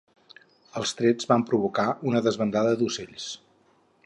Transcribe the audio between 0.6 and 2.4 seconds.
Els trets van provocar una